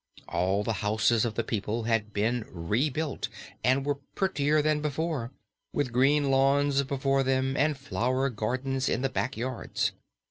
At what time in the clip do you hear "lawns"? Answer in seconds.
6.31-6.81